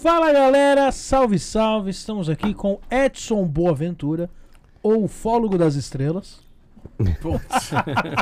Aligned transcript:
Fala 0.00 0.32
galera, 0.32 0.92
salve 0.92 1.40
salve! 1.40 1.90
Estamos 1.90 2.30
aqui 2.30 2.54
com 2.54 2.78
Edson 2.88 3.44
Boaventura, 3.44 4.30
ou 4.80 5.08
Fólogo 5.08 5.58
das 5.58 5.74
Estrelas. 5.74 6.38
Putz. 7.20 7.70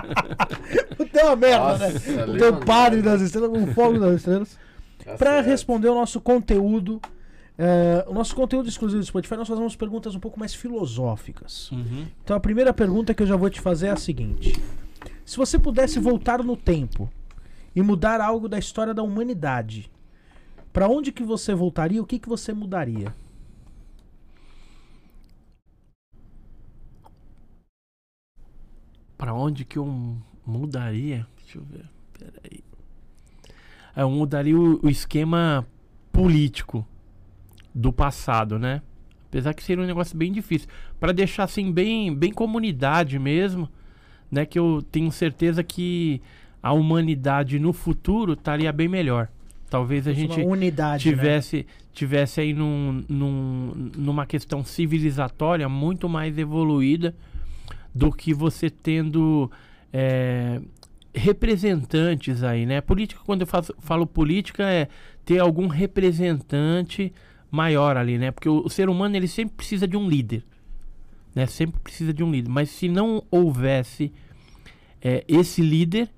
Tem 1.12 1.22
uma 1.22 1.36
merda, 1.36 1.90
Nossa, 1.90 2.26
né? 2.26 2.32
O 2.32 2.38
teu 2.38 2.60
padre 2.60 3.02
das 3.02 3.20
estrelas, 3.20 3.50
o 3.62 3.66
Fólogo 3.74 4.00
das 4.00 4.14
Estrelas. 4.16 4.58
Tá 5.04 5.16
Para 5.16 5.42
responder 5.42 5.90
o 5.90 5.94
nosso 5.94 6.18
conteúdo, 6.18 6.98
é, 7.58 8.06
o 8.08 8.14
nosso 8.14 8.34
conteúdo 8.34 8.70
exclusivo 8.70 9.00
do 9.00 9.06
Spotify, 9.06 9.36
nós 9.36 9.46
fazemos 9.46 9.76
perguntas 9.76 10.14
um 10.14 10.20
pouco 10.20 10.40
mais 10.40 10.54
filosóficas. 10.54 11.70
Uhum. 11.72 12.06
Então 12.24 12.34
a 12.34 12.40
primeira 12.40 12.72
pergunta 12.72 13.12
que 13.12 13.22
eu 13.22 13.26
já 13.26 13.36
vou 13.36 13.50
te 13.50 13.60
fazer 13.60 13.88
é 13.88 13.90
a 13.90 13.96
seguinte: 13.96 14.58
Se 15.26 15.36
você 15.36 15.58
pudesse 15.58 15.98
voltar 15.98 16.42
no 16.42 16.56
tempo 16.56 17.10
e 17.74 17.82
mudar 17.82 18.22
algo 18.22 18.48
da 18.48 18.58
história 18.58 18.94
da 18.94 19.02
humanidade, 19.02 19.90
para 20.76 20.88
onde 20.90 21.10
que 21.10 21.22
você 21.24 21.54
voltaria? 21.54 22.02
O 22.02 22.06
que 22.06 22.18
que 22.18 22.28
você 22.28 22.52
mudaria? 22.52 23.14
Pra 29.16 29.32
onde 29.34 29.64
que 29.64 29.78
eu 29.78 29.86
mudaria? 30.46 31.26
Deixa 31.42 31.58
eu 31.58 31.64
ver. 31.64 31.86
Peraí. 32.12 32.62
É, 33.94 34.02
Eu 34.02 34.10
mudaria 34.10 34.58
o, 34.58 34.80
o 34.84 34.88
esquema 34.88 35.66
político 36.12 36.86
do 37.74 37.92
passado, 37.92 38.58
né? 38.58 38.82
Apesar 39.28 39.54
que 39.54 39.62
seria 39.62 39.84
um 39.84 39.86
negócio 39.86 40.16
bem 40.16 40.32
difícil. 40.32 40.68
Pra 41.00 41.12
deixar 41.12 41.44
assim 41.44 41.72
bem, 41.72 42.14
bem 42.14 42.32
comunidade 42.32 43.18
mesmo, 43.18 43.68
né? 44.30 44.46
Que 44.46 44.58
eu 44.58 44.82
tenho 44.90 45.12
certeza 45.12 45.64
que 45.64 46.22
a 46.62 46.72
humanidade 46.72 47.58
no 47.58 47.72
futuro 47.72 48.34
estaria 48.34 48.72
bem 48.72 48.88
melhor. 48.88 49.28
Talvez 49.68 50.06
a 50.06 50.12
gente 50.12 50.40
unidade, 50.40 51.08
né? 51.08 51.16
tivesse 51.16 51.66
tivesse 51.92 52.40
aí 52.40 52.52
num, 52.52 53.04
num- 53.08 53.90
numa 53.96 54.26
questão 54.26 54.64
civilizatória 54.64 55.68
muito 55.68 56.08
mais 56.08 56.36
evoluída 56.38 57.14
do 57.94 58.12
que 58.12 58.34
você 58.34 58.68
tendo 58.68 59.50
é, 59.92 60.60
representantes 61.14 62.42
aí, 62.42 62.66
né? 62.66 62.80
Política, 62.80 63.20
quando 63.24 63.40
eu 63.42 63.46
faço- 63.46 63.74
falo 63.78 64.06
política, 64.06 64.62
é 64.64 64.88
ter 65.24 65.38
algum 65.38 65.66
representante 65.66 67.12
maior 67.50 67.96
ali, 67.96 68.18
né? 68.18 68.30
Porque 68.30 68.48
o, 68.48 68.62
o 68.64 68.70
ser 68.70 68.88
humano, 68.88 69.16
ele 69.16 69.28
sempre 69.28 69.56
precisa 69.56 69.86
de 69.88 69.96
um 69.96 70.08
líder, 70.08 70.44
né? 71.34 71.46
Sempre 71.46 71.80
precisa 71.80 72.12
de 72.12 72.22
um 72.22 72.30
líder. 72.30 72.50
Mas 72.50 72.68
se 72.70 72.88
não 72.88 73.22
houvesse 73.30 74.12
é, 75.02 75.24
esse 75.26 75.60
líder, 75.62 76.08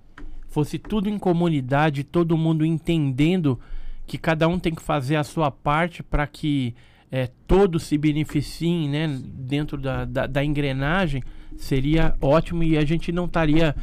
fosse 0.49 0.79
tudo 0.79 1.09
em 1.09 1.19
comunidade, 1.19 2.05
todo 2.05 2.37
mundo 2.37 2.65
entendendo 2.65 3.59
que 4.07 4.17
cada 4.17 4.49
um 4.49 4.59
tem 4.59 4.75
que 4.75 4.83
fazer 4.83 5.17
a 5.17 5.25
sua 5.25 5.51
parte 5.51 6.03
para 6.03 6.27
que 6.27 6.75
é, 7.11 7.29
todos 7.47 7.85
se 7.85 7.97
beneficiem 7.97 8.89
né, 8.89 9.21
dentro 9.23 9.79
da, 9.79 10.05
da, 10.05 10.27
da 10.27 10.45
engrenagem, 10.45 11.23
seria 11.57 12.15
ótimo 12.21 12.63
e 12.63 12.77
a 12.77 12.85
gente 12.85 13.13
não 13.13 13.27
estaria 13.27 13.75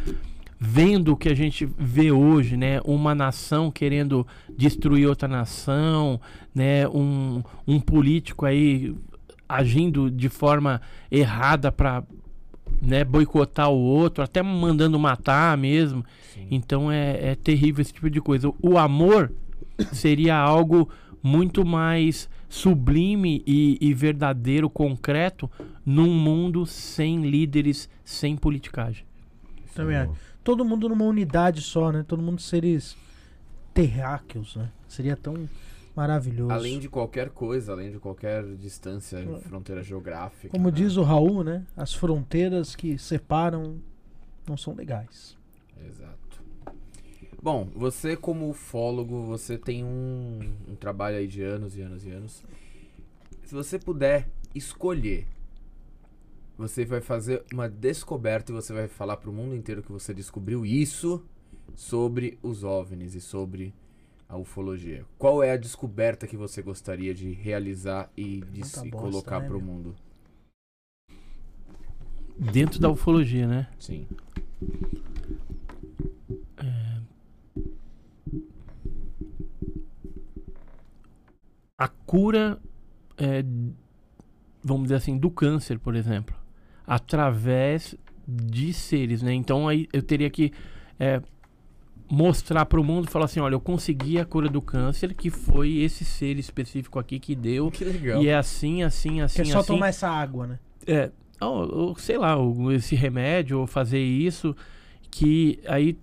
vendo 0.60 1.14
o 1.14 1.18
que 1.18 1.30
a 1.30 1.36
gente 1.36 1.68
vê 1.78 2.12
hoje, 2.12 2.56
né? 2.56 2.80
Uma 2.86 3.14
nação 3.14 3.70
querendo 3.70 4.26
destruir 4.58 5.08
outra 5.08 5.28
nação, 5.28 6.20
né? 6.54 6.88
Um, 6.88 7.44
um 7.68 7.80
político 7.80 8.46
aí 8.46 8.96
agindo 9.48 10.10
de 10.10 10.30
forma 10.30 10.82
errada 11.12 11.72
para 11.72 12.04
né, 12.86 13.04
boicotar 13.04 13.70
o 13.70 13.78
outro, 13.78 14.24
até 14.24 14.42
mandando 14.42 15.00
matar 15.00 15.58
mesmo. 15.58 16.06
Então 16.50 16.92
é, 16.92 17.32
é 17.32 17.36
terrível 17.36 17.82
esse 17.82 17.94
tipo 17.94 18.10
de 18.10 18.22
coisa. 18.22 18.54
O 18.62 18.78
amor 18.78 19.32
seria 19.92 20.38
algo 20.38 20.90
muito 21.22 21.66
mais 21.66 22.30
sublime 22.48 23.44
e, 23.46 23.78
e 23.82 23.94
verdadeiro, 23.94 24.70
concreto, 24.70 25.50
num 25.86 26.14
mundo 26.14 26.66
sem 26.66 27.24
líderes, 27.24 27.90
sem 28.04 28.38
politicagem. 28.38 29.06
Também 29.74 29.98
acho. 29.98 30.14
Todo 30.44 30.64
mundo 30.64 30.88
numa 30.88 31.06
unidade 31.06 31.62
só, 31.62 31.92
né? 31.92 32.06
Todo 32.08 32.22
mundo 32.22 32.40
seres 32.40 32.96
terráqueos, 33.74 34.56
né? 34.56 34.70
Seria 34.88 35.18
tão 35.18 35.50
maravilhoso. 35.96 36.52
Além 36.52 36.80
de 36.80 36.90
qualquer 36.90 37.30
coisa, 37.30 37.72
além 37.72 37.92
de 37.92 38.00
qualquer 38.00 38.44
distância, 38.56 39.20
fronteira 39.42 39.82
geográfica. 39.82 40.50
Como 40.50 40.70
né? 40.70 40.76
diz 40.76 40.98
o 40.98 41.04
Raul, 41.04 41.44
né? 41.44 41.66
As 41.76 41.94
fronteiras 41.94 42.76
que 42.76 42.98
separam 42.98 43.78
não 44.48 44.58
são 44.58 44.74
legais. 44.76 45.38
Exato. 45.88 46.16
Bom, 47.42 47.70
você 47.76 48.18
como 48.18 48.50
ufólogo, 48.50 49.24
você 49.24 49.58
tem 49.58 49.84
um, 49.84 50.40
um 50.68 50.76
trabalho 50.76 51.18
aí 51.18 51.28
de 51.28 51.42
anos 51.44 51.78
e 51.78 51.82
anos 51.82 52.06
e 52.06 52.10
anos. 52.10 52.44
Se 53.44 53.54
você 53.54 53.78
puder 53.78 54.28
escolher, 54.54 55.28
você 56.58 56.86
vai 56.86 57.02
fazer 57.02 57.44
uma 57.54 57.70
descoberta 57.70 58.52
e 58.52 58.56
você 58.56 58.74
vai 58.74 58.88
falar 58.88 59.18
pro 59.18 59.32
mundo 59.32 59.56
inteiro 59.56 59.84
que 59.84 59.92
você 59.92 60.14
descobriu 60.14 60.66
isso 60.66 61.24
sobre 61.76 62.40
os 62.42 62.64
OVNIs 62.64 63.14
e 63.14 63.22
sobre 63.22 63.74
a 64.28 64.38
ufologia. 64.38 65.06
Qual 65.18 65.44
é 65.44 65.52
a 65.52 65.58
descoberta 65.58 66.28
que 66.28 66.38
você 66.38 66.62
gostaria 66.62 67.14
de 67.14 67.32
realizar 67.32 68.10
e, 68.16 68.42
de 68.42 68.66
se 68.66 68.90
bosta, 68.90 69.08
colocar 69.08 69.40
né, 69.40 69.48
pro 69.48 69.62
meu? 69.62 69.68
mundo? 69.68 69.96
Dentro 72.38 72.80
da 72.80 72.90
ufologia, 72.90 73.48
né? 73.48 73.68
Sim. 73.80 74.08
a 81.78 81.88
cura, 81.88 82.60
é, 83.18 83.44
vamos 84.64 84.84
dizer 84.84 84.96
assim, 84.96 85.18
do 85.18 85.30
câncer, 85.30 85.78
por 85.78 85.96
exemplo, 85.96 86.36
através 86.86 87.96
de 88.28 88.74
seres, 88.74 89.22
né? 89.22 89.34
Então 89.34 89.68
aí 89.68 89.88
eu 89.94 90.02
teria 90.02 90.30
que 90.30 90.52
é, 91.00 91.22
mostrar 92.10 92.66
para 92.66 92.80
o 92.80 92.84
mundo, 92.84 93.10
falar 93.10 93.26
assim, 93.26 93.40
olha, 93.40 93.56
eu 93.56 93.60
consegui 93.60 94.20
a 94.20 94.26
cura 94.26 94.48
do 94.48 94.62
câncer, 94.62 95.14
que 95.14 95.30
foi 95.30 95.78
esse 95.78 96.06
ser 96.06 96.38
específico 96.38 97.00
aqui 97.00 97.20
que 97.20 97.36
deu, 97.36 97.72
Que 97.72 97.84
legal. 97.84 98.22
e 98.22 98.28
é 98.28 98.36
assim, 98.36 98.84
assim, 98.84 99.22
assim, 99.22 99.42
Que 99.44 99.50
é 99.50 99.52
só 99.52 99.60
assim. 99.60 99.74
tomar 99.74 99.88
essa 99.88 100.08
água, 100.10 100.46
né? 100.48 100.60
É, 100.86 101.10
ou, 101.42 101.76
ou, 101.90 101.96
sei 101.98 102.18
lá, 102.18 102.36
ou 102.38 102.72
esse 102.72 102.96
remédio, 102.96 103.60
ou 103.60 103.66
fazer 103.68 104.00
isso, 104.04 104.56
que 105.10 105.60
aí 105.68 105.98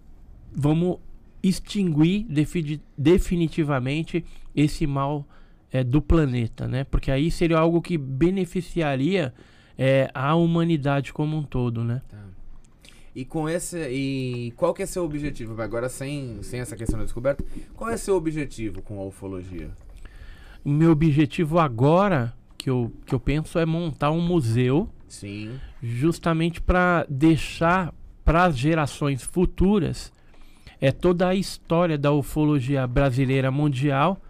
vamos 0.52 0.98
extinguir 1.42 2.24
defi- 2.28 2.80
definitivamente 2.98 4.24
esse 4.54 4.86
mal 4.86 5.26
é, 5.70 5.82
do 5.82 6.02
planeta, 6.02 6.68
né? 6.68 6.84
Porque 6.84 7.10
aí 7.10 7.30
seria 7.30 7.58
algo 7.58 7.80
que 7.80 7.96
beneficiaria 7.96 9.32
é, 9.78 10.10
a 10.12 10.34
humanidade 10.34 11.12
como 11.12 11.36
um 11.36 11.42
todo, 11.42 11.82
né? 11.82 12.02
Tá. 12.08 12.18
E 13.14 13.24
com 13.24 13.48
esse. 13.48 13.78
E 13.90 14.52
qual 14.56 14.72
que 14.72 14.82
é 14.82 14.86
seu 14.86 15.04
objetivo? 15.04 15.60
Agora 15.60 15.88
sem, 15.88 16.42
sem 16.42 16.60
essa 16.60 16.76
questão 16.76 16.98
da 16.98 17.04
descoberta, 17.04 17.44
qual 17.74 17.90
é 17.90 17.96
seu 17.96 18.16
objetivo 18.16 18.80
com 18.82 18.98
a 18.98 19.04
ufologia? 19.04 19.70
O 20.64 20.70
meu 20.70 20.92
objetivo 20.92 21.58
agora, 21.58 22.32
que 22.56 22.70
eu, 22.70 22.92
que 23.04 23.14
eu 23.14 23.20
penso, 23.20 23.58
é 23.58 23.66
montar 23.66 24.10
um 24.10 24.20
museu 24.20 24.88
Sim. 25.08 25.58
justamente 25.82 26.60
para 26.60 27.04
deixar 27.08 27.92
para 28.24 28.44
as 28.44 28.56
gerações 28.56 29.22
futuras 29.22 30.12
é 30.82 30.90
toda 30.90 31.28
a 31.28 31.34
história 31.34 31.96
da 31.96 32.10
ufologia 32.10 32.84
brasileira 32.88 33.52
mundial, 33.52 34.20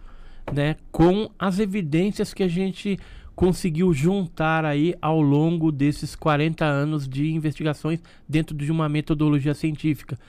né, 0.53 0.75
com 0.91 1.27
as 1.39 1.57
evidências 1.57 2.31
que 2.31 2.43
a 2.43 2.47
gente 2.47 2.99
conseguiu 3.35 3.93
juntar 3.93 4.65
aí 4.65 4.95
ao 5.01 5.21
longo 5.21 5.71
desses 5.71 6.15
40 6.15 6.65
anos 6.65 7.07
de 7.07 7.31
investigações 7.31 7.99
dentro 8.27 8.55
de 8.55 8.71
uma 8.71 8.87
metodologia 8.87 9.53
científica. 9.53 10.19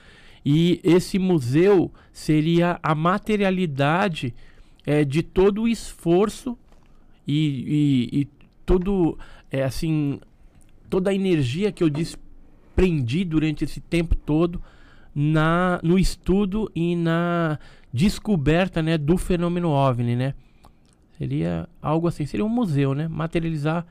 E 0.45 0.79
esse 0.83 1.17
museu 1.17 1.91
seria 2.11 2.79
a 2.81 2.93
materialidade 2.93 4.33
é, 4.85 5.03
de 5.03 5.23
todo 5.23 5.63
o 5.63 5.67
esforço 5.67 6.57
e, 7.27 8.09
e, 8.13 8.21
e 8.21 8.27
todo, 8.65 9.17
é, 9.51 9.63
assim, 9.63 10.19
toda 10.89 11.09
a 11.09 11.13
energia 11.13 11.71
que 11.71 11.83
eu 11.83 11.89
desprendi 11.89 13.23
durante 13.23 13.63
esse 13.63 13.79
tempo 13.79 14.15
todo 14.15 14.61
na, 15.13 15.79
no 15.81 15.97
estudo 15.97 16.71
e 16.75 16.95
na 16.95 17.57
descoberta 17.91 18.83
né, 18.83 18.97
do 18.97 19.17
fenômeno 19.17 19.69
OVNI, 19.69 20.15
né? 20.15 20.33
Seria 21.17 21.67
algo 21.81 22.07
assim, 22.07 22.25
seria 22.25 22.45
um 22.45 22.49
museu, 22.49 22.93
né? 22.93 23.07
Materializar 23.07 23.85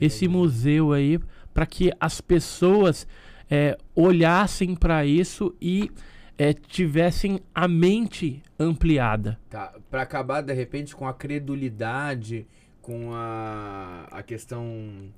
esse 0.00 0.28
museu 0.28 0.92
aí 0.92 1.18
para 1.52 1.66
que 1.66 1.92
as 1.98 2.20
pessoas 2.20 3.06
é, 3.50 3.76
olhassem 3.94 4.74
para 4.74 5.04
isso 5.04 5.54
e 5.60 5.90
é, 6.36 6.52
tivessem 6.52 7.40
a 7.54 7.66
mente 7.66 8.42
ampliada. 8.58 9.38
Tá. 9.50 9.74
Pra 9.90 10.02
acabar 10.02 10.40
de 10.40 10.52
repente 10.52 10.94
com 10.94 11.06
a 11.06 11.14
credulidade, 11.14 12.46
com 12.80 13.12
a, 13.12 14.06
a 14.10 14.22
questão. 14.22 15.12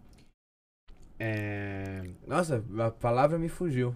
É... 1.18 2.02
Nossa, 2.26 2.64
a 2.78 2.90
palavra 2.90 3.38
me 3.38 3.48
fugiu. 3.48 3.94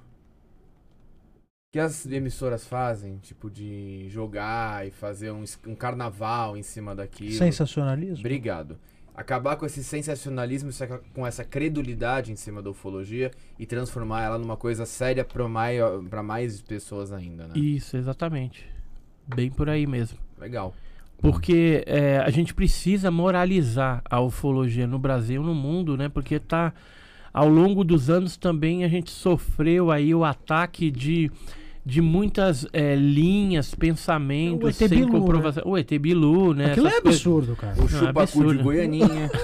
Que 1.75 1.81
as 1.81 2.07
emissoras 2.07 2.65
fazem, 2.65 3.19
tipo 3.19 3.51
de 3.51 4.07
jogar 4.09 4.87
e 4.87 4.93
fazer 4.93 5.33
um, 5.33 5.43
um 5.67 5.75
carnaval 5.75 6.57
em 6.57 6.63
cima 6.63 6.95
daquilo. 6.95 7.33
Sensacionalismo? 7.33 8.21
Obrigado. 8.21 8.79
Acabar 9.13 9.57
com 9.57 9.67
esse 9.67 9.83
sensacionalismo, 9.83 10.71
com 11.13 11.27
essa 11.27 11.45
credulidade 11.45 12.31
em 12.31 12.37
cima 12.37 12.63
da 12.63 12.71
ufologia 12.71 13.33
e 13.59 13.67
transformar 13.67 14.23
ela 14.23 14.39
numa 14.39 14.57
coisa 14.57 14.87
séria 14.87 15.25
para 15.25 15.49
mais, 15.49 15.81
pra 16.09 16.23
mais 16.23 16.63
pessoas 16.63 17.11
ainda, 17.11 17.49
né? 17.49 17.55
Isso, 17.57 17.97
exatamente. 17.97 18.65
Bem 19.27 19.51
por 19.51 19.69
aí 19.69 19.85
mesmo. 19.85 20.17
Legal. 20.39 20.73
Porque 21.19 21.83
é, 21.89 22.19
a 22.19 22.31
gente 22.31 22.55
precisa 22.55 23.11
moralizar 23.11 24.01
a 24.09 24.21
ufologia 24.21 24.87
no 24.87 25.01
Brasil 25.01 25.43
e 25.43 25.45
no 25.45 25.57
mundo, 25.57 25.97
né? 25.97 26.09
Porque 26.09 26.39
tá 26.39 26.73
ao 27.33 27.49
longo 27.49 27.83
dos 27.83 28.09
anos 28.09 28.37
também 28.37 28.85
a 28.85 28.89
gente 28.89 29.11
sofreu 29.11 29.91
aí 29.91 30.15
o 30.15 30.25
ataque 30.25 30.89
de, 30.89 31.33
de 31.87 32.01
muitas 32.01 32.67
é, 32.73 32.95
linhas, 32.97 33.75
pensamentos 33.75 34.77
sem 34.77 34.89
Bilu, 34.89 35.13
né? 35.13 35.19
comprovação. 35.19 35.63
O 35.67 35.77
ET 35.77 35.99
Bilu, 35.99 36.55
né? 36.55 36.73
Aquilo 36.73 36.87
é 36.87 36.91
essas 36.91 37.03
coisas. 37.03 37.21
absurdo, 37.21 37.57
cara. 37.57 37.75
O 37.79 37.85
é 37.85 37.89
chupacu 37.89 38.13
de 38.13 38.21
absurdo. 38.21 38.63
Goianinha. 38.63 39.31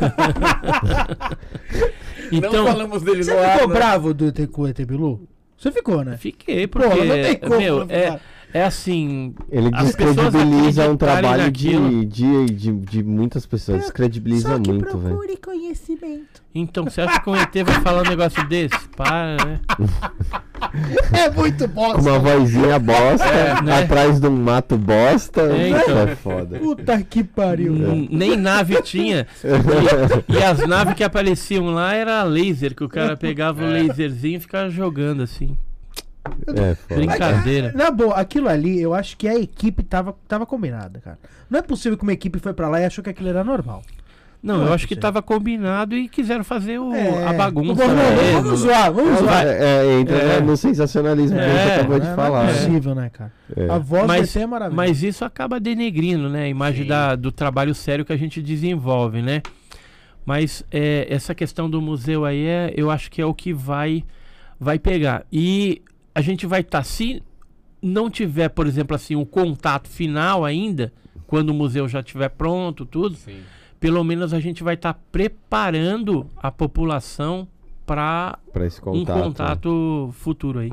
Então, 2.32 2.52
Não 2.52 2.66
falamos 2.66 3.02
dele 3.02 3.24
Você 3.24 3.34
no 3.34 3.40
ar, 3.40 3.54
ficou 3.54 3.68
né? 3.68 3.74
bravo 3.74 4.14
do 4.14 4.28
ET 4.28 4.46
com 4.52 4.62
o 4.62 4.68
ET 4.68 4.80
Bilu? 4.84 5.28
Você 5.56 5.72
ficou, 5.72 6.04
né? 6.04 6.16
fiquei, 6.16 6.66
Pô, 6.66 6.78
porque, 6.78 7.04
não 7.04 7.14
tem 7.22 7.36
como. 7.36 7.56
meu, 7.58 7.84
não 7.84 7.86
é, 7.88 8.04
ficar. 8.04 8.20
É 8.52 8.64
assim, 8.64 9.34
Ele 9.50 9.70
descredibiliza 9.70 10.88
um 10.90 10.96
trabalho 10.96 11.50
de, 11.50 12.04
de, 12.06 12.46
de, 12.46 12.72
de 12.72 13.02
muitas 13.02 13.46
pessoas. 13.46 13.82
Descredibiliza 13.82 14.58
muito, 14.58 14.98
velho. 14.98 15.20
conhecimento. 15.42 16.42
então 16.54 16.84
você 16.84 17.00
acha 17.00 17.20
que 17.20 17.30
um 17.30 17.36
ET 17.36 17.54
vai 17.64 17.80
falar 17.82 18.02
um 18.02 18.10
negócio 18.10 18.46
desse? 18.48 18.76
Para, 18.96 19.36
né? 19.44 19.60
É 21.12 21.30
muito 21.30 21.66
bosta. 21.68 21.94
Com 22.02 22.08
uma 22.08 22.18
vozinha 22.18 22.78
bosta, 22.78 23.24
É, 23.24 23.62
né? 23.62 23.82
atrás 23.82 24.20
de 24.20 24.26
um 24.26 24.36
mato 24.36 24.76
bosta. 24.76 25.40
É, 25.42 25.70
Isso 25.70 25.80
então. 25.90 25.98
é 25.98 26.16
foda. 26.16 26.58
Puta 26.58 27.02
que 27.02 27.24
pariu. 27.24 27.74
N- 27.74 28.08
Nem 28.10 28.36
nave 28.36 28.80
tinha. 28.82 29.26
E, 30.28 30.34
e 30.34 30.42
as 30.42 30.66
naves 30.66 30.94
que 30.94 31.02
apareciam 31.04 31.66
lá 31.72 31.94
era 31.94 32.22
laser, 32.24 32.74
que 32.74 32.84
o 32.84 32.88
cara 32.88 33.16
pegava 33.16 33.64
o 33.64 33.66
laserzinho 33.70 34.36
e 34.36 34.40
ficava 34.40 34.68
jogando 34.68 35.22
assim. 35.22 35.56
É 36.48 36.74
foda. 36.74 36.94
Brincadeira. 37.00 37.72
Na 37.74 37.90
boa, 37.90 38.14
aquilo 38.14 38.48
ali, 38.48 38.80
eu 38.80 38.92
acho 38.94 39.16
que 39.16 39.26
a 39.28 39.34
equipe 39.38 39.82
tava, 39.82 40.14
tava 40.28 40.44
combinada, 40.46 41.00
cara. 41.00 41.18
Não 41.48 41.58
é 41.58 41.62
possível 41.62 41.96
que 41.96 42.02
uma 42.02 42.12
equipe 42.12 42.38
foi 42.38 42.52
pra 42.52 42.68
lá 42.68 42.80
e 42.80 42.84
achou 42.84 43.02
que 43.02 43.10
aquilo 43.10 43.28
era 43.28 43.42
normal. 43.42 43.82
Não, 44.42 44.56
Não 44.58 44.66
eu 44.66 44.70
é 44.72 44.74
acho 44.74 44.86
que 44.88 44.94
possível. 44.94 45.02
tava 45.02 45.22
combinado 45.22 45.94
e 45.94 46.08
quiseram 46.08 46.42
fazer 46.42 46.78
o, 46.78 46.94
É, 46.94 47.26
a 47.26 47.32
bagunça. 47.34 47.74
Vamos, 47.74 47.94
mesmo. 47.94 48.42
vamos 48.42 48.60
zoar, 48.60 48.90
vamos 48.92 49.18
zoar. 49.18 49.46
É, 49.46 49.84
é, 49.86 50.00
entra 50.00 50.16
É. 50.16 50.40
no 50.40 50.56
sensacionalismo 50.56 51.36
que 51.36 51.44
a 51.44 51.48
gente 51.48 51.58
É, 51.70 51.74
acabou 51.74 52.00
de 52.00 52.06
Não 52.06 52.12
é 52.12 52.16
falar. 52.16 52.44
né? 52.46 52.52
possível, 52.54 52.94
né, 52.94 53.10
cara? 53.12 53.32
É. 53.54 53.68
A 53.70 53.76
voz 53.78 54.06
Mas- 54.06 54.34
é 54.36 54.46
maravilhosa. 54.46 54.76
Mas 54.88 55.02
isso 55.02 55.24
acaba 55.26 55.60
denegrindo, 55.60 56.28
né? 56.30 56.44
A 56.44 56.48
imagem 56.48 56.86
da, 56.86 57.16
do 57.16 57.30
trabalho 57.30 57.74
sério 57.74 58.02
que 58.04 58.12
a 58.14 58.16
gente 58.16 58.40
desenvolve, 58.40 59.20
né? 59.20 59.42
Mas 60.24 60.64
é, 60.70 61.06
essa 61.10 61.34
questão 61.34 61.68
do 61.68 61.80
museu 61.82 62.24
aí, 62.24 62.46
é, 62.46 62.72
eu 62.76 62.90
acho 62.90 63.10
que 63.10 63.20
é 63.20 63.26
o 63.26 63.34
que 63.34 63.52
vai, 63.52 64.04
vai 64.58 64.78
pegar. 64.78 65.24
E 65.30 65.82
a 66.14 66.20
gente 66.20 66.46
vai 66.46 66.60
estar, 66.60 66.82
se 66.82 67.22
não 67.82 68.10
tiver, 68.10 68.48
por 68.48 68.66
exemplo, 68.66 68.94
assim, 68.94 69.16
um 69.16 69.24
contato 69.24 69.88
final 69.88 70.44
ainda, 70.44 70.92
quando 71.26 71.50
o 71.50 71.54
museu 71.54 71.88
já 71.88 72.00
estiver 72.00 72.28
pronto, 72.28 72.84
tudo, 72.84 73.14
Sim. 73.16 73.40
pelo 73.78 74.02
menos 74.02 74.34
a 74.34 74.40
gente 74.40 74.62
vai 74.62 74.74
estar 74.74 74.94
preparando 75.12 76.26
a 76.36 76.50
população 76.50 77.46
para 77.86 78.38
um 78.54 79.04
contato. 79.04 79.22
contato 79.22 80.10
futuro 80.12 80.58
aí. 80.60 80.72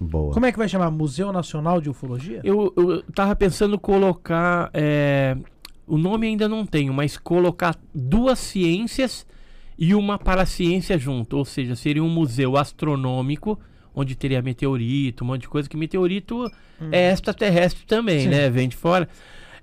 Boa. 0.00 0.32
Como 0.32 0.44
é 0.46 0.52
que 0.52 0.58
vai 0.58 0.68
chamar? 0.68 0.90
Museu 0.90 1.32
Nacional 1.32 1.80
de 1.80 1.88
Ufologia? 1.88 2.40
Eu, 2.42 2.72
eu 2.76 3.02
tava 3.14 3.34
pensando 3.36 3.78
colocar. 3.78 4.70
é, 4.72 5.36
o 5.86 5.98
nome 5.98 6.26
ainda 6.26 6.48
não 6.48 6.64
tenho, 6.64 6.92
mas 6.92 7.16
colocar 7.16 7.78
duas 7.94 8.38
ciências 8.38 9.26
e 9.78 9.94
uma 9.94 10.18
paraciência 10.18 10.98
junto. 10.98 11.36
Ou 11.36 11.44
seja, 11.44 11.76
seria 11.76 12.02
um 12.02 12.08
museu 12.08 12.56
astronômico, 12.56 13.58
onde 13.94 14.14
teria 14.14 14.42
meteorito, 14.42 15.22
um 15.24 15.26
monte 15.28 15.42
de 15.42 15.48
coisa, 15.48 15.68
que 15.68 15.76
meteorito 15.76 16.50
é 16.90 17.10
extraterrestre 17.12 17.84
também, 17.86 18.20
Sim. 18.20 18.28
né? 18.28 18.50
Vem 18.50 18.68
de 18.68 18.76
fora. 18.76 19.08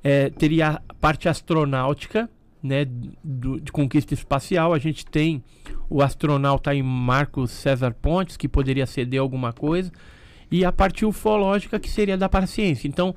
É, 0.04 0.30
teria 0.30 0.82
a 0.88 0.94
parte 0.94 1.28
astronáutica, 1.30 2.30
né? 2.64 2.86
do- 3.24 3.60
de 3.60 3.72
conquista 3.72 4.14
espacial. 4.14 4.74
A 4.74 4.80
gente 4.80 5.06
tem 5.06 5.44
o 5.90 6.02
astronauta 6.02 6.74
em 6.74 6.82
Marcos 6.82 7.52
César 7.52 7.94
Pontes, 8.02 8.38
que 8.38 8.48
poderia 8.48 8.86
ceder 8.86 9.20
alguma 9.20 9.52
coisa. 9.52 9.92
E 10.50 10.64
a 10.66 10.72
parte 10.72 11.06
ufológica, 11.06 11.80
que 11.80 11.90
seria 11.90 12.18
da 12.18 12.28
paraciência. 12.30 12.88
Então, 12.88 13.16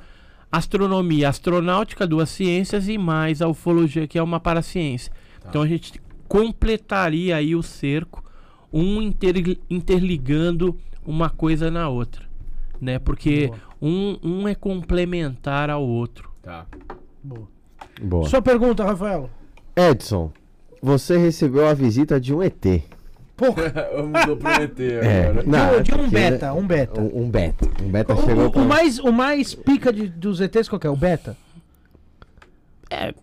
astronomia, 0.53 1.29
astronáutica, 1.29 2.07
duas 2.07 2.29
ciências, 2.31 2.89
e 2.89 2.97
mais 2.99 3.41
a 3.43 3.49
ufologia, 3.49 4.07
que 4.07 4.19
é 4.19 4.23
uma 4.23 4.39
paraciência. 4.41 5.13
Tá. 5.41 5.49
Então, 5.49 5.63
a 5.63 5.67
gente 5.67 6.01
completaria 6.29 7.37
aí 7.37 7.55
o 7.57 7.63
cerco, 7.63 8.23
um 8.73 9.01
inter- 9.03 9.59
interligando 9.71 10.77
uma 11.05 11.31
coisa 11.31 11.71
na 11.71 11.89
outra. 11.89 12.25
Né? 12.81 12.99
Porque 12.99 13.51
um, 13.81 14.19
um 14.23 14.49
é 14.49 14.55
complementar 14.55 15.71
ao 15.71 15.83
outro. 15.83 16.31
Tá. 16.43 16.67
Boa. 17.23 17.49
Boa. 18.03 18.29
Sua 18.29 18.43
pergunta, 18.43 18.85
Rafael. 18.85 19.31
Edson, 19.77 20.33
você 20.83 21.17
recebeu 21.17 21.67
a 21.67 21.75
visita 21.75 22.21
de 22.21 22.35
um 22.35 22.43
ET. 22.43 22.65
Porra, 23.37 23.73
Mudou 24.03 24.37
pro 24.37 24.51
ET 24.63 24.79
É, 24.81 25.29
agora. 25.29 25.43
não, 25.47 25.71
de, 25.71 25.77
um- 25.79 25.83
de 25.83 25.95
um 25.95 25.99
porque- 25.99 26.11
beta, 26.11 26.53
um 26.53 26.67
beta. 26.67 27.01
Um, 27.01 27.23
um 27.25 27.31
beta. 27.31 27.69
Um 27.83 27.89
beta 27.89 28.15
O, 28.15 28.25
chegou 28.25 28.47
o- 28.47 28.51
pra... 28.51 28.63
o 28.63 28.65
mais, 28.65 28.99
o 28.99 29.13
mais 29.13 29.55
pica 29.55 29.93
de, 29.93 30.09
dos 30.09 30.41
ETs 30.41 30.69
qual 30.69 30.79
que 30.79 30.87
é? 30.87 30.91
O 30.91 30.97
beta? 30.97 31.37
É, 32.91 33.15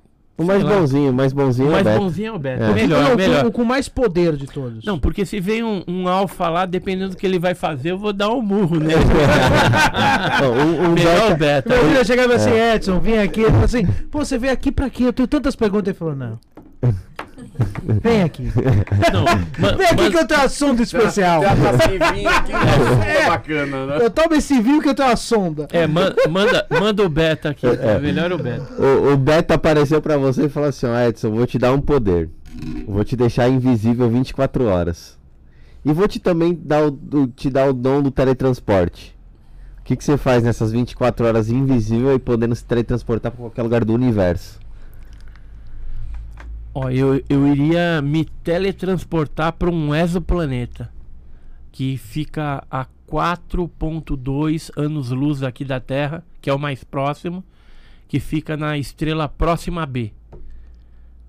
O 0.42 0.46
mais 0.46 0.64
lá. 0.64 0.70
bonzinho, 0.78 1.12
o 1.12 1.14
mais 1.14 1.34
bonzinho 1.34 1.68
o 1.68 1.70
é 1.70 1.72
o 1.72 1.74
mais 1.74 1.86
beta. 1.86 2.00
bonzinho 2.00 2.28
é 2.28 2.32
o 2.36 2.40
beta. 2.40 2.64
É. 2.64 2.74
Melhor, 2.74 3.14
o- 3.14 3.18
melhor. 3.18 3.46
O, 3.46 3.52
com 3.52 3.64
mais 3.64 3.88
poder 3.90 4.36
de 4.36 4.48
todos. 4.48 4.84
Não, 4.86 4.98
porque 5.00 5.26
se 5.26 5.40
vem 5.40 5.64
um, 5.64 5.84
um 5.88 6.08
alfa 6.08 6.50
lá, 6.50 6.66
dependendo 6.66 7.12
do 7.12 7.18
que 7.18 7.26
ele 7.26 7.40
vai 7.40 7.54
fazer, 7.56 7.92
eu 7.92 7.98
vou 7.98 8.14
dar 8.14 8.30
um 8.30 8.42
murro 8.42 8.80
nele. 8.80 8.96
Não, 10.42 10.54
um, 10.54 10.90
um 10.90 10.94
Melhor 10.94 11.32
o 11.32 11.36
beta... 11.36 11.70
beta. 11.70 11.70
Meu 11.70 11.86
filho 11.90 12.06
chegava 12.06 12.34
assim, 12.36 12.52
É. 12.52 12.76
Edson, 12.76 13.00
vem 13.00 13.20
aqui. 13.20 13.42
Ele 13.42 13.50
falou 13.52 13.66
assim, 13.66 13.86
pô, 14.10 14.20
você 14.26 14.38
veio 14.38 14.54
aqui 14.54 14.72
pra 14.72 14.90
quê? 14.90 15.04
Eu 15.06 15.14
tenho 15.14 15.28
tantas 15.28 15.56
perguntas. 15.56 15.88
Ele 15.90 15.98
falou, 15.98 16.16
não. 16.16 16.40
Vem 18.02 18.24
aqui. 18.24 18.44
Não, 19.14 19.24
ma- 19.24 19.76
Vem 19.76 19.86
aqui 19.88 19.96
mas- 20.04 20.10
que 20.10 20.18
eu 20.18 20.28
tenho 20.28 20.40
um 20.40 20.44
assunto 20.44 20.82
especial. 20.82 21.42
Tem 21.42 21.50
a 21.50 21.56
passivinha 21.56 22.30
aqui, 22.30 22.52
É. 23.06 23.22
é 23.24 23.28
bacana, 23.28 23.86
né? 23.86 23.98
Eu 24.02 24.10
tomo 24.10 24.34
esse 24.36 24.60
vinho 24.62 24.82
que 24.82 24.90
eu 24.90 24.94
tenho 24.96 25.10
uma 25.10 25.16
sonda. 25.16 25.68
É, 25.72 25.86
man- 25.86 26.14
manda, 26.30 26.66
manda 26.70 27.04
o 27.04 27.10
beta 27.10 27.50
aqui. 27.50 27.68
É. 27.68 28.00
Melhor 28.00 28.32
o 28.32 28.38
beta. 28.38 28.68
O, 28.82 29.14
o 29.14 29.18
beta 29.18 29.54
apareceu 29.56 30.02
pra 30.02 30.18
você 30.18 30.46
e 30.46 30.50
falou 30.50 30.70
assim, 30.70 30.86
ó 30.88 31.00
Edson, 31.08 31.32
vou 31.32 31.46
te 31.46 31.58
dar 31.60 31.74
um 31.74 31.82
poder. 31.82 32.30
Vou 32.88 33.04
te 33.04 33.16
deixar 33.16 33.50
invisível 33.50 34.10
24 34.10 34.66
horas. 34.66 35.18
E 35.84 35.92
vou 35.92 36.08
te 36.08 36.20
também 36.20 36.58
dar 36.64 36.84
o, 36.84 36.92
do- 36.92 37.28
te 37.28 37.50
dar 37.50 37.70
o 37.70 37.74
dom 37.74 38.02
do 38.02 38.12
teletransporte. 38.12 39.16
O 39.80 39.84
que, 39.84 39.96
que 39.96 40.04
você 40.04 40.16
faz 40.16 40.44
nessas 40.44 40.72
24 40.72 41.26
horas 41.26 41.50
invisível 41.50 42.14
e 42.16 42.20
podendo 42.20 42.56
se 42.56 42.64
teletransportar 42.64 43.32
pra 43.32 43.42
qualquer 43.42 43.64
lugar 43.64 43.84
do 43.84 43.94
universo? 43.94 44.60
Ó, 46.74 46.90
eu, 46.90 47.22
eu 47.30 47.48
iria 47.48 48.02
me 48.02 48.24
teletransportar 48.24 49.54
para 49.54 49.70
um 49.70 49.94
exoplaneta 49.94 50.92
que 51.72 51.98
fica 51.98 52.64
a 52.70 52.86
4.2 53.08 54.72
anos-luz 54.78 55.44
aqui 55.44 55.66
da 55.66 55.80
Terra, 55.80 56.24
que 56.42 56.50
é 56.50 56.54
o 56.54 56.60
mais 56.60 56.84
próximo, 56.84 57.44
que 58.08 58.20
fica 58.20 58.56
na 58.56 58.78
estrela 58.78 59.28
próxima 59.28 59.86
B, 59.86 60.14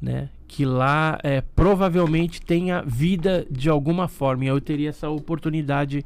né? 0.01 0.29
Que 0.47 0.65
lá 0.65 1.19
é, 1.23 1.41
provavelmente 1.41 2.41
tenha 2.41 2.83
vida 2.83 3.47
de 3.51 3.69
alguma 3.69 4.07
forma. 4.07 4.45
E 4.45 4.49
eu 4.49 4.61
teria 4.61 4.91
essa 4.91 5.09
oportunidade 5.09 6.05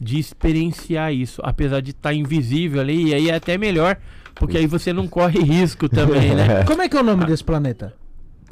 de 0.00 0.18
experienciar 0.18 1.12
isso, 1.12 1.40
apesar 1.44 1.80
de 1.80 1.92
estar 1.92 2.12
invisível 2.12 2.80
ali. 2.80 3.08
E 3.08 3.14
aí 3.14 3.30
é 3.30 3.34
até 3.34 3.56
melhor, 3.56 3.96
porque 4.34 4.58
aí 4.58 4.66
você 4.66 4.92
não 4.92 5.06
corre 5.06 5.40
risco 5.40 5.88
também, 5.88 6.34
né? 6.34 6.64
Como 6.66 6.82
é 6.82 6.88
que 6.88 6.96
é 6.96 7.00
o 7.00 7.04
nome 7.04 7.24
desse 7.24 7.44
planeta? 7.44 7.94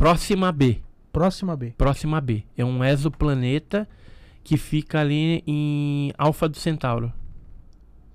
Próxima 0.06 0.50
B. 0.50 0.80
Próxima 1.12 1.54
B. 1.56 1.74
Próxima 1.78 2.20
B. 2.20 2.42
É 2.58 2.64
um 2.64 2.82
exoplaneta 2.82 3.88
que 4.42 4.56
fica 4.56 4.98
ali 5.00 5.44
em 5.46 6.12
Alfa 6.18 6.48
do 6.48 6.56
Centauro. 6.56 7.12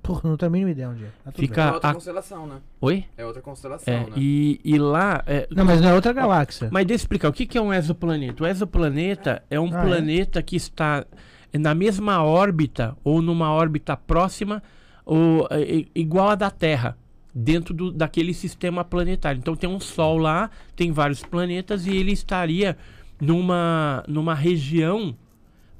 Porra, 0.04 0.30
não 0.30 0.36
tenho 0.36 0.50
a 0.50 0.52
mínima 0.52 0.72
ideia 0.72 0.90
onde 0.90 1.06
é. 1.06 1.10
Tá 1.24 1.32
Fica- 1.32 1.62
bem. 1.64 1.72
É 1.72 1.74
outra 1.76 1.90
a- 1.90 1.94
constelação, 1.94 2.46
né? 2.46 2.56
Oi? 2.82 3.06
É 3.18 3.26
outra 3.26 3.42
constelação, 3.42 3.94
É, 3.94 4.00
né? 4.02 4.12
e, 4.18 4.60
e 4.66 4.78
lá. 4.78 5.24
é- 5.26 5.48
Não, 5.50 5.64
mas 5.64 5.80
não 5.80 5.88
é 5.88 5.94
outra 5.94 6.12
galáxia. 6.12 6.68
mas 6.74 6.86
deixa 6.86 7.00
eu 7.02 7.06
explicar, 7.06 7.30
o 7.30 7.34
que, 7.34 7.46
que 7.46 7.58
é 7.58 7.62
um 7.62 7.74
exoplaneta? 7.74 8.44
O 8.44 8.48
exoplaneta 8.48 9.42
é 9.50 9.58
um 9.58 9.74
Ah, 9.74 9.80
é? 9.80 9.82
planeta 9.86 10.44
que 10.44 10.58
está 10.58 11.06
na 11.54 11.74
mesma 11.74 12.22
órbita 12.22 12.98
ou 13.02 13.22
numa 13.22 13.50
órbita 13.50 13.96
próxima 13.96 14.62
ou 15.06 15.48
é, 15.50 15.62
é, 15.80 15.86
igual 15.96 16.28
a 16.32 16.36
da 16.36 16.52
Terra, 16.52 16.98
dentro 17.40 17.74
do, 17.74 17.92
daquele 17.92 18.34
sistema 18.34 18.84
planetário. 18.84 19.38
Então 19.40 19.56
tem 19.56 19.70
um 19.70 19.80
Sol 19.80 20.18
lá, 20.18 20.50
tem 20.76 20.92
vários 20.92 21.22
planetas 21.24 21.86
e 21.86 21.96
ele 21.96 22.12
estaria 22.12 22.76
numa, 23.22 24.04
numa 24.08 24.34
região 24.34 25.16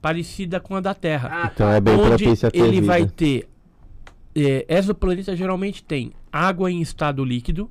parecida 0.02 0.60
com 0.60 0.76
a 0.76 0.80
da 0.80 0.94
Terra. 0.94 1.30
Ah, 1.32 1.52
Então 1.54 1.70
é 1.72 1.82
bem 1.82 1.96
onde 1.96 2.24
propício 2.24 2.48
a 2.48 2.52
ter 2.52 2.60
ele 2.60 2.76
vida. 2.82 2.88
vai 2.88 3.06
ter 3.08 3.48
é, 4.36 4.66
exoplaneta 4.70 5.36
geralmente 5.36 5.84
tem 5.84 6.12
água 6.32 6.70
em 6.72 6.80
estado 6.80 7.26
líquido 7.26 7.70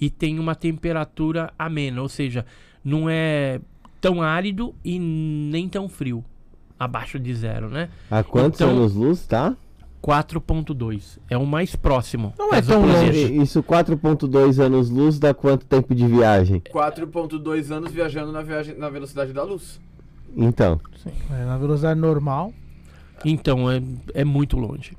e 0.00 0.08
tem 0.08 0.38
uma 0.38 0.54
temperatura 0.54 1.52
amena, 1.58 2.00
ou 2.00 2.08
seja, 2.08 2.46
não 2.82 3.08
é 3.10 3.60
tão 4.00 4.22
árido 4.22 4.74
e 4.82 4.98
nem 4.98 5.68
tão 5.68 5.90
frio, 5.90 6.24
abaixo 6.78 7.18
de 7.18 7.34
zero, 7.34 7.68
né? 7.68 7.90
A 8.10 8.22
quantos 8.22 8.58
Então- 8.62 8.70
anos-luz, 8.74 9.26
tá? 9.26 9.54
4.2 10.02 11.18
é 11.28 11.36
o 11.36 11.44
mais 11.46 11.76
próximo. 11.76 12.32
Não 12.38 12.52
é 12.54 12.62
tão 12.62 12.80
longe. 12.84 13.34
Isso, 13.36 13.62
4.2 13.62 14.58
anos-luz 14.58 15.18
dá 15.18 15.34
quanto 15.34 15.66
tempo 15.66 15.94
de 15.94 16.06
viagem? 16.06 16.60
4.2 16.72 17.70
anos 17.70 17.92
viajando 17.92 18.32
na, 18.32 18.42
viagem, 18.42 18.76
na 18.76 18.88
velocidade 18.88 19.32
da 19.32 19.42
luz. 19.42 19.80
Então, 20.36 20.80
Sim, 21.02 21.10
é, 21.32 21.44
na 21.44 21.58
velocidade 21.58 21.98
normal. 22.00 22.52
Então 23.24 23.70
é, 23.70 23.82
é 24.14 24.24
muito 24.24 24.56
longe. 24.58 24.96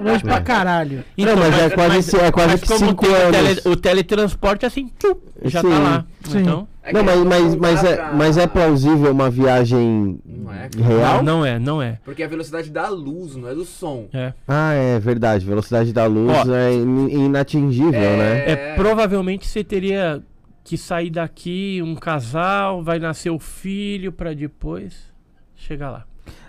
Longe 0.00 0.22
pra 0.24 0.40
caralho. 0.40 1.02
Então, 1.16 1.36
mas 1.36 1.58
é 1.58 1.70
quase- 1.70 2.16
é 2.18 2.30
quase 2.32 2.48
mas 2.50 2.60
que 2.60 2.78
cinco 2.78 3.04
tem 3.06 3.10
o, 3.10 3.16
anos. 3.16 3.36
tele- 3.36 3.60
o 3.64 3.76
teletransporte 3.76 4.66
assim, 4.66 4.90
tchup, 4.98 5.20
já 5.44 5.60
Sim. 5.62 5.70
tá 5.70 5.78
lá. 5.78 6.06
Sim. 6.24 6.38
Então, 6.40 6.68
É 6.82 6.92
não, 6.92 7.02
mas, 7.04 7.24
mas, 7.24 7.52
não 7.54 7.58
mas, 7.60 7.84
é, 7.84 8.12
mas 8.12 8.36
é 8.38 8.46
plausível 8.46 9.10
uma 9.12 9.30
viagem 9.30 10.18
Não 10.24 10.25
é, 10.56 10.68
real? 10.82 11.22
não, 11.22 11.38
não 11.38 11.46
é, 11.46 11.58
não 11.58 11.82
é. 11.82 11.98
Porque 12.04 12.22
é 12.22 12.26
a 12.26 12.28
velocidade 12.28 12.70
da 12.70 12.88
luz, 12.88 13.36
não 13.36 13.48
é 13.48 13.54
do 13.54 13.64
som. 13.64 14.08
É. 14.12 14.32
Ah, 14.48 14.72
é 14.72 14.98
verdade. 14.98 15.44
Velocidade 15.46 15.92
da 15.92 16.06
luz 16.06 16.32
Ó, 16.48 16.54
é 16.54 16.72
in- 16.74 17.26
inatingível, 17.26 17.92
né? 18.16 18.50
É, 18.50 18.74
provavelmente 18.74 19.46
você 19.46 19.62
teria 19.64 20.22
que 20.64 20.76
sair 20.76 21.10
daqui, 21.10 21.80
um 21.84 21.94
casal, 21.94 22.82
vai 22.82 22.98
nascer 22.98 23.30
o 23.30 23.38
filho 23.38 24.10
pra 24.12 24.34
depois 24.34 25.12
chegar 25.54 25.90
lá. 25.90 26.04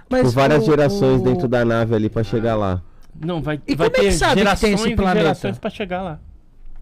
Mas 0.10 0.24
Por 0.24 0.32
várias 0.32 0.64
o- 0.64 0.66
gerações 0.66 1.22
o- 1.22 1.24
dentro 1.24 1.48
da 1.48 1.64
nave 1.66 1.94
ali 1.94 2.10
pra 2.10 2.24
chegar 2.24 2.56
lá. 2.56 2.82
Não, 3.20 3.42
vai, 3.42 3.60
E 3.68 3.76
vai 3.76 3.90
como 3.90 3.98
é 3.98 4.00
que 4.06 4.06
ter 4.08 4.18
sabe 4.18 4.30
que 4.32 4.36
tem 4.36 4.44
gerações 4.46 4.74
esse 4.86 4.96
planeta? 4.96 5.20
gerações 5.22 5.60
pra 5.60 5.70
chegar 5.70 6.02
lá. 6.02 6.20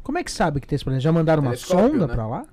Como 0.03 0.17
é 0.17 0.23
que 0.23 0.31
sabe 0.31 0.59
que 0.59 0.67
tem 0.67 0.75
esse 0.75 0.83
planeta? 0.85 1.01
Já 1.03 1.11
mandaram 1.11 1.41
uma 1.41 1.55
sonda 1.55 2.05
né? 2.07 2.13
pra 2.13 2.27
lá? 2.27 2.45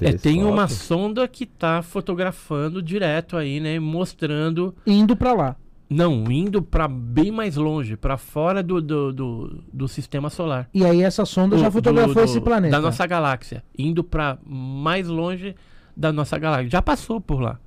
É, 0.00 0.12
tem 0.12 0.42
uma 0.42 0.66
Telescópio. 0.66 0.76
sonda 0.76 1.28
que 1.28 1.46
tá 1.46 1.82
fotografando 1.82 2.82
direto 2.82 3.36
aí, 3.36 3.60
né, 3.60 3.78
mostrando 3.78 4.74
Indo 4.86 5.16
pra 5.16 5.32
lá. 5.32 5.56
Não, 5.88 6.30
indo 6.30 6.62
pra 6.62 6.86
bem 6.86 7.32
mais 7.32 7.56
longe, 7.56 7.96
pra 7.96 8.16
fora 8.16 8.62
do, 8.62 8.80
do, 8.80 9.12
do, 9.12 9.62
do 9.72 9.88
sistema 9.88 10.30
solar. 10.30 10.68
E 10.72 10.84
aí 10.84 11.02
essa 11.02 11.24
sonda 11.24 11.58
já 11.58 11.68
fotografou 11.70 12.14
do- 12.14 12.20
esse 12.22 12.40
planeta. 12.40 12.76
Da 12.76 12.80
nossa 12.80 13.04
galáxia. 13.06 13.64
Indo 13.76 14.04
pra 14.04 14.38
mais 14.46 15.08
longe 15.08 15.56
da 15.96 16.12
nossa 16.12 16.38
galáxia. 16.38 16.70
Já 16.70 16.80
passou 16.80 17.20
por 17.20 17.40
lá. 17.40 17.58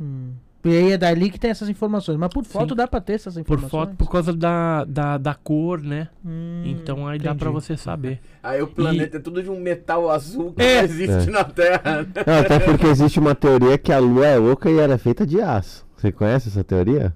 Hum. 0.00 0.32
E 0.64 0.68
aí 0.76 0.92
é 0.92 0.98
dali 0.98 1.30
que 1.30 1.38
tem 1.38 1.50
essas 1.50 1.68
informações. 1.68 2.18
Mas 2.18 2.28
por 2.30 2.44
foto 2.44 2.70
Sim. 2.70 2.76
dá 2.76 2.86
pra 2.88 3.00
ter 3.00 3.12
essas 3.14 3.34
Por 3.34 3.40
informações? 3.40 3.70
foto, 3.70 3.96
por 3.96 4.10
causa 4.10 4.32
da, 4.32 4.84
da, 4.84 5.16
da 5.16 5.32
cor, 5.34 5.80
né? 5.80 6.08
Hum, 6.24 6.62
então 6.66 7.06
aí 7.06 7.18
dá 7.18 7.26
entendi. 7.30 7.38
pra 7.38 7.50
você 7.50 7.76
saber. 7.76 8.20
Aí 8.42 8.60
o 8.60 8.66
planeta 8.66 9.16
é 9.18 9.20
tudo 9.20 9.42
de 9.42 9.48
um 9.48 9.58
metal 9.60 10.10
azul 10.10 10.52
que 10.52 10.60
É. 10.62 10.78
não 10.78 10.84
existe 10.84 11.28
É. 11.28 11.30
na 11.30 11.44
Terra. 11.44 12.06
Não, 12.26 12.38
até 12.40 12.58
porque 12.58 12.86
existe 12.86 13.18
uma 13.20 13.34
teoria 13.34 13.78
que 13.78 13.92
a 13.92 13.98
Lua 13.98 14.26
é 14.26 14.38
oca 14.38 14.68
e 14.68 14.78
era 14.78 14.98
feita 14.98 15.24
de 15.26 15.40
aço. 15.40 15.86
Você 15.96 16.10
conhece 16.12 16.48
essa 16.48 16.64
teoria? 16.64 17.14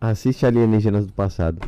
Assiste 0.00 0.44
Alienígenas 0.44 1.06
do 1.06 1.12
Passado. 1.12 1.58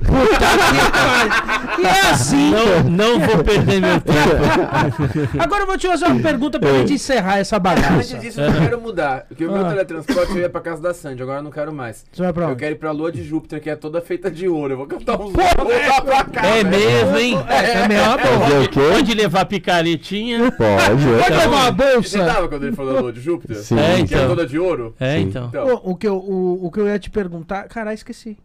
E 1.78 1.84
é 1.86 2.10
assim. 2.10 2.50
Não, 2.50 2.84
não 2.84 3.20
vou 3.20 3.44
perder 3.44 3.80
meu 3.80 4.00
tempo. 4.00 5.36
Agora 5.38 5.62
eu 5.62 5.66
vou 5.66 5.76
te 5.78 5.86
fazer 5.86 6.06
uma 6.06 6.20
pergunta 6.20 6.58
pra 6.58 6.68
É. 6.70 6.78
gente 6.78 6.94
encerrar 6.94 7.38
essa 7.38 7.56
Antes 7.56 7.62
bagaça. 7.82 8.18
disso, 8.18 8.40
eu 8.40 8.50
não 8.50 8.60
quero 8.60 8.80
mudar. 8.80 9.26
Porque 9.28 9.44
o 9.44 9.52
meu 9.52 9.64
Ah. 9.64 9.68
teletransporte 9.68 10.32
eu 10.32 10.38
ia 10.38 10.48
pra 10.50 10.60
casa 10.60 10.80
da 10.80 10.94
Sandy, 10.94 11.22
agora 11.22 11.38
eu 11.40 11.42
não 11.42 11.50
quero 11.50 11.72
mais. 11.72 12.04
Você 12.12 12.22
vai 12.22 12.32
pra 12.32 12.44
Eu 12.44 12.48
onde? 12.50 12.58
quero 12.58 12.74
ir 12.74 12.78
pra 12.78 12.90
lua 12.92 13.12
de 13.12 13.22
Júpiter, 13.22 13.60
que 13.60 13.68
é 13.70 13.76
toda 13.76 14.00
feita 14.00 14.30
de 14.30 14.48
ouro. 14.48 14.72
Eu 14.74 14.76
vou 14.78 14.86
cantar 14.86 15.20
uns 15.20 15.32
voltar 15.32 16.02
pra 16.02 16.24
cá. 16.24 16.46
É 16.46 16.64
mesmo, 16.64 17.16
hein? 17.18 17.34
É 17.48 17.88
boa. 17.88 18.18
Fazer 18.18 18.58
o 18.64 18.68
quê? 18.68 18.80
Pode 18.92 19.14
levar 19.14 19.44
picaretinha. 19.46 20.50
Pode. 20.52 20.56
Pode 20.56 21.02
Então- 21.26 21.38
levar 21.38 21.46
uma 21.46 21.72
Você 21.72 22.18
bolsa? 22.18 22.24
tava 22.26 22.48
quando 22.48 22.66
ele 22.66 22.76
falou 22.76 22.94
da 22.94 23.00
lua 23.00 23.12
de 23.12 23.20
Júpiter? 23.20 23.56
Sim. 23.56 23.78
É, 23.78 23.94
Que 23.96 24.14
é 24.14 24.18
então. 24.18 24.28
toda 24.28 24.46
de 24.46 24.58
ouro? 24.58 24.94
É, 24.98 25.16
Sim. 25.16 25.22
então. 25.22 25.46
Então, 25.48 25.66
Pô, 25.78 25.90
o, 25.90 25.96
que 25.96 26.08
eu, 26.08 26.16
o, 26.16 26.66
o 26.66 26.70
que 26.70 26.80
eu 26.80 26.86
ia 26.86 26.98
te 26.98 27.10
perguntar. 27.10 27.64
Caralho, 27.68 27.94
esqueci. 27.94 28.36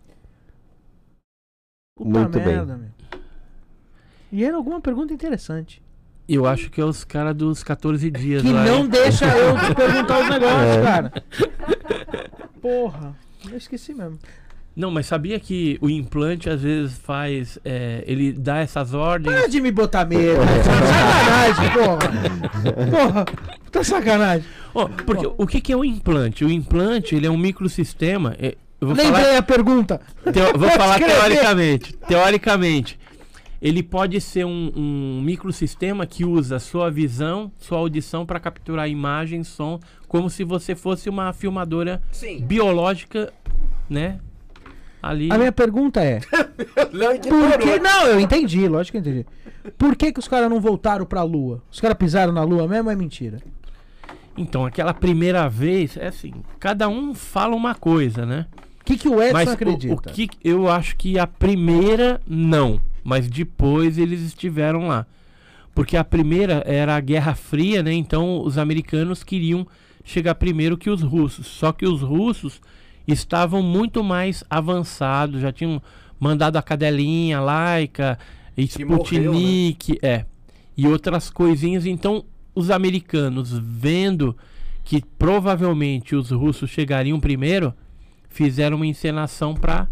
Puta 1.98 2.10
Muito 2.20 2.40
bem. 2.40 2.48
merda, 2.48 2.78
meu. 2.78 2.90
E 4.32 4.44
era 4.46 4.56
alguma 4.56 4.80
pergunta 4.80 5.14
interessante. 5.14 5.82
Eu 6.28 6.46
acho 6.46 6.70
que 6.70 6.80
é 6.80 6.86
os 6.86 7.04
caras 7.04 7.36
dos 7.36 7.64
14 7.64 8.10
dias 8.10 8.42
Que 8.42 8.52
lá. 8.52 8.64
não 8.64 8.80
hein? 8.80 8.88
deixa 8.88 9.26
eu 9.26 9.54
te 9.68 9.76
perguntar 9.76 10.20
os 10.22 10.30
negócios, 10.30 10.78
É. 10.78 10.82
cara. 10.82 11.14
Porra. 12.62 13.16
Eu 13.50 13.58
esqueci 13.58 13.94
mesmo. 13.94 14.20
Não, 14.74 14.90
mas 14.90 15.06
sabia 15.06 15.38
que 15.40 15.78
o 15.82 15.90
implante 15.90 16.50
às 16.50 16.62
vezes 16.62 16.98
faz. 16.98 17.60
é, 17.66 18.04
ele 18.08 18.32
dá 18.32 18.60
essas 18.60 18.94
ordens. 18.94 19.34
Para 19.36 19.48
de 19.50 19.60
me 19.60 19.72
botar 19.72 20.06
medo. 20.06 20.40
né? 20.40 20.64
sacanagem, 20.64 21.72
porra. 21.74 22.90
Porra, 22.90 23.26
tá 23.70 23.84
sacanagem. 23.84 24.46
Ó, 24.74 24.88
porque 25.06 25.28
o 25.38 25.46
que, 25.46 25.60
que 25.60 25.74
é 25.74 25.76
o 25.76 25.84
implante? 25.84 26.46
O 26.46 26.50
implante 26.50 27.16
ele 27.16 27.28
é 27.28 27.30
um 27.30 27.36
microsistema. 27.38 28.34
é, 28.40 28.56
eu 28.80 28.88
vou 28.88 28.96
Lembrei 28.96 29.12
falar, 29.26 29.38
a 29.38 29.42
pergunta. 29.44 30.02
teo- 30.32 30.58
vou 30.58 30.70
falar 30.70 31.00
teoricamente. 31.00 31.94
Teoricamente, 32.08 32.98
ele 33.62 33.84
pode 33.84 34.20
ser 34.20 34.46
um, 34.46 34.72
um 34.76 35.22
microsistema 35.22 36.06
que 36.06 36.26
usa 36.26 36.58
sua 36.58 36.90
visão, 36.90 37.52
sua 37.58 37.78
audição 37.78 38.26
para 38.26 38.40
capturar 38.40 38.90
imagem, 38.90 39.44
som, 39.44 39.80
como 40.08 40.30
se 40.30 40.44
você 40.44 40.76
fosse 40.76 41.10
uma 41.10 41.32
filmadora 41.32 42.02
sim. 42.12 42.42
biológica, 42.42 43.32
né? 43.90 44.20
Ali. 45.02 45.30
A 45.32 45.38
minha 45.38 45.52
pergunta 45.52 46.02
é: 46.04 46.20
Não 46.92 47.18
por 47.18 47.58
que. 47.60 47.80
Não, 47.80 48.08
eu 48.08 48.20
entendi, 48.20 48.68
lógico 48.68 49.00
que 49.02 49.10
eu 49.10 49.14
entendi. 49.14 49.28
Por 49.78 49.96
que, 49.96 50.12
que 50.12 50.20
os 50.20 50.28
caras 50.28 50.50
não 50.50 50.60
voltaram 50.60 51.06
pra 51.06 51.24
lua? 51.24 51.62
Os 51.72 51.80
caras 51.80 51.98
pisaram 51.98 52.32
na 52.34 52.44
lua 52.44 52.68
mesmo 52.68 52.86
ou 52.86 52.92
é 52.92 52.96
mentira? 52.96 53.40
Então, 54.38 54.66
aquela 54.66 54.94
primeira 54.94 55.48
vez, 55.50 55.98
é 55.98 56.08
assim, 56.08 56.34
cada 56.60 56.88
um 56.88 57.14
fala 57.14 57.56
uma 57.56 57.76
coisa, 57.76 58.26
né? 58.26 58.48
O 58.80 58.84
que, 58.86 58.98
que 58.98 59.08
o 59.10 59.22
Edson 59.22 59.34
Mas 59.34 59.50
o- 59.50 59.54
acredita? 59.54 59.94
O, 59.94 59.98
que 60.14 60.30
eu 60.44 60.70
acho 60.70 60.96
que 60.96 61.20
a 61.20 61.28
primeira 61.28 62.20
não, 62.26 62.80
mas 63.04 63.30
depois 63.30 63.98
eles 63.98 64.22
estiveram 64.22 64.88
lá. 64.88 65.06
Porque 65.74 65.96
a 65.96 66.04
primeira 66.04 66.64
era 66.66 66.96
a 66.96 67.00
Guerra 67.00 67.34
Fria, 67.34 67.82
né? 67.82 67.94
Então 67.94 68.42
os 68.42 68.58
americanos 68.58 69.24
queriam 69.24 69.66
chegar 70.04 70.36
primeiro 70.36 70.78
que 70.78 70.90
os 70.90 71.02
russos. 71.02 71.48
Só 71.48 71.72
que 71.72 71.86
os 71.86 72.02
russos 72.02 72.62
estavam 73.08 73.62
muito 73.62 74.04
mais 74.04 74.44
avançados, 74.50 75.42
já 75.42 75.52
tinham 75.52 75.82
mandado 76.20 76.58
a 76.58 76.62
cadelinha, 76.62 77.40
Laika, 77.40 78.20
Sputnik, 78.58 79.98
é, 80.02 80.26
e 80.78 80.88
outras 80.88 81.30
coisinhas. 81.30 81.86
Então 81.86 82.26
os 82.54 82.70
americanos 82.70 83.58
vendo 83.58 84.36
que 84.84 85.02
provavelmente 85.18 86.16
os 86.16 86.32
russos 86.32 86.70
chegariam 86.70 87.20
primeiro, 87.20 87.74
fizeram 88.30 88.78
uma 88.78 88.88
encenação 88.88 89.54
pra 89.54 89.88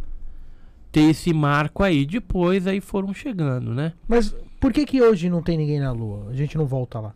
ter 0.91 1.01
esse 1.09 1.33
marco 1.33 1.83
aí. 1.83 2.05
Depois 2.05 2.65
aí 2.67 2.79
foram 2.81 3.13
chegando, 3.13 3.73
né? 3.73 3.93
Mas 4.07 4.35
por 4.59 4.71
que, 4.73 4.85
que 4.85 5.01
hoje 5.01 5.29
não 5.29 5.41
tem 5.41 5.57
ninguém 5.57 5.79
na 5.79 5.91
lua? 5.91 6.27
A 6.29 6.33
gente 6.33 6.57
não 6.57 6.65
volta 6.65 6.99
lá? 6.99 7.13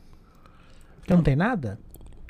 Porque 1.00 1.14
não 1.14 1.24
tem 1.24 1.36
nada? 1.36 1.78